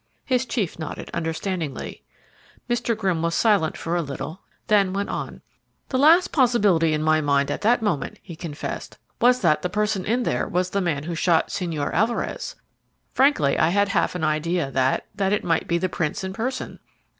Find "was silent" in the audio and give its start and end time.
3.21-3.77